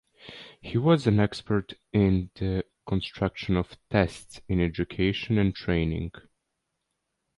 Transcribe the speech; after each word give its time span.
He 0.59 0.79
was 0.79 1.05
an 1.05 1.19
expert 1.19 1.75
in 1.93 2.31
the 2.33 2.65
construction 2.87 3.55
of 3.55 3.77
tests 3.91 4.41
in 4.47 4.59
education 4.59 5.37
and 5.37 5.53
training. 5.53 6.11